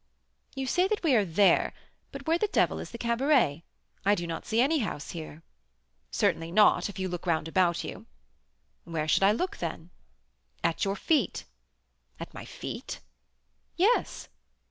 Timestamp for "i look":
9.21-9.57